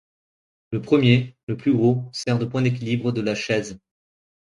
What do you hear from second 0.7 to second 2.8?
Le premier, le plus gros, sert de point